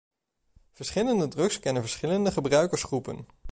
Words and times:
Verschillende 0.73 1.27
drugs 1.27 1.59
kennen 1.59 1.81
verschillende 1.81 2.31
gebruikersgroepen. 2.31 3.25